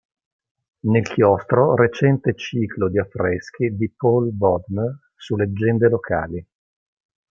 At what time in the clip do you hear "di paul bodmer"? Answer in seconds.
3.75-4.97